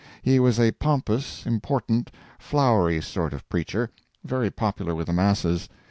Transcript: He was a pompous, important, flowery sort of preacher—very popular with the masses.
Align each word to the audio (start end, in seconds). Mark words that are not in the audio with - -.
He 0.23 0.39
was 0.39 0.59
a 0.59 0.71
pompous, 0.71 1.45
important, 1.45 2.09
flowery 2.39 3.03
sort 3.03 3.33
of 3.33 3.47
preacher—very 3.49 4.49
popular 4.49 4.95
with 4.95 5.05
the 5.05 5.13
masses. 5.13 5.69